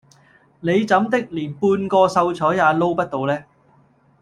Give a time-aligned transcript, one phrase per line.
[0.61, 3.43] 你怎的連半個秀才也撈不到呢